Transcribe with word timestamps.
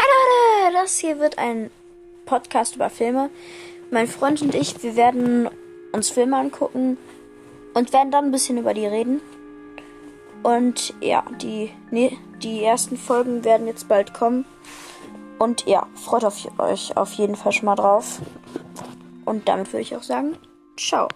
Hi 0.00 0.06
Leute, 0.64 0.78
das 0.80 0.96
hier 0.98 1.18
wird 1.18 1.36
ein 1.36 1.70
Podcast 2.24 2.76
über 2.76 2.88
Filme. 2.88 3.28
Mein 3.90 4.06
Freund 4.06 4.40
und 4.40 4.54
ich, 4.54 4.82
wir 4.82 4.96
werden 4.96 5.50
uns 5.92 6.08
Filme 6.08 6.38
angucken 6.38 6.96
und 7.74 7.92
werden 7.92 8.10
dann 8.10 8.24
ein 8.26 8.30
bisschen 8.30 8.56
über 8.56 8.72
die 8.72 8.86
reden. 8.86 9.20
Und 10.42 10.94
ja, 11.02 11.22
die, 11.42 11.70
nee, 11.90 12.16
die 12.42 12.64
ersten 12.64 12.96
Folgen 12.96 13.44
werden 13.44 13.66
jetzt 13.66 13.88
bald 13.88 14.14
kommen. 14.14 14.46
Und 15.38 15.66
ja, 15.66 15.86
freut 15.96 16.24
auf 16.24 16.48
euch 16.58 16.96
auf 16.96 17.12
jeden 17.12 17.36
Fall 17.36 17.52
schon 17.52 17.66
mal 17.66 17.76
drauf. 17.76 18.20
Und 19.26 19.48
damit 19.48 19.70
würde 19.70 19.82
ich 19.82 19.94
auch 19.94 20.02
sagen, 20.02 20.38
ciao. 20.78 21.08